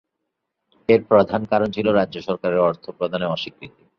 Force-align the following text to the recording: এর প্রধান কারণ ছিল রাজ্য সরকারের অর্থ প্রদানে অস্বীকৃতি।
এর 0.89 1.01
প্রধান 1.09 1.41
কারণ 1.45 1.67
ছিল 1.71 1.87
রাজ্য 1.91 2.15
সরকারের 2.21 2.59
অর্থ 2.59 2.85
প্রদানে 2.97 3.25
অস্বীকৃতি। 3.27 3.81